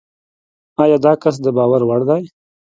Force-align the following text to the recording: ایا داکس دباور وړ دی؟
ایا 0.81 0.97
داکس 1.03 1.35
دباور 1.43 1.81
وړ 1.85 2.01
دی؟ 2.09 2.23